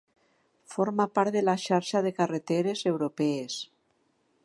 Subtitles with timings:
[0.75, 3.53] Forma part de la xarxa de carreteres europees.